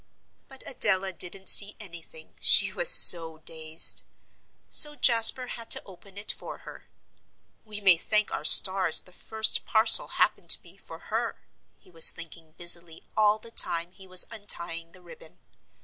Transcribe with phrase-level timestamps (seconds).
[0.47, 4.01] But Adela didn't see anything, she was so dazed.
[4.67, 6.85] So Jasper had to open it for her.
[7.65, 11.35] "We may thank our stars the first parcel happened to be for her,"
[11.77, 15.37] he was thinking busily all the time he was untying the ribbon.